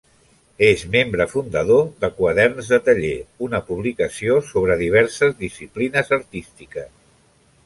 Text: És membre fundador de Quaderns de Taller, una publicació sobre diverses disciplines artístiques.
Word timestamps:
És 0.67 0.85
membre 0.93 1.27
fundador 1.33 1.83
de 2.05 2.09
Quaderns 2.21 2.71
de 2.73 2.79
Taller, 2.87 3.13
una 3.49 3.61
publicació 3.69 4.39
sobre 4.49 4.79
diverses 4.83 5.37
disciplines 5.45 6.11
artístiques. 6.23 6.95